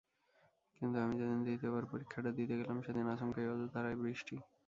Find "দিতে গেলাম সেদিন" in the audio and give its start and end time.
2.37-3.05